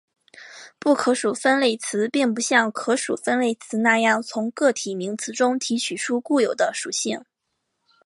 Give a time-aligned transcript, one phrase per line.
[0.79, 7.23] 不可数分类词并不像可数分类词那样从个体名词中提取出固有的属性。